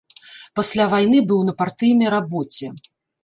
[0.59, 2.65] Пасля вайны быў на партыйнай рабоце.